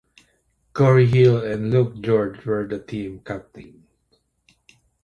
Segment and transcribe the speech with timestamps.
[0.73, 3.85] Corey Hill and Luke George were the team captains.